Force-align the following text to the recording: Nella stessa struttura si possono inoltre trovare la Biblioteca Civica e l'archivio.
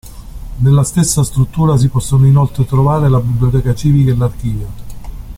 Nella 0.55 0.81
stessa 0.81 1.23
struttura 1.23 1.77
si 1.77 1.87
possono 1.87 2.25
inoltre 2.25 2.65
trovare 2.65 3.07
la 3.07 3.19
Biblioteca 3.19 3.75
Civica 3.75 4.09
e 4.11 4.15
l'archivio. 4.15 4.67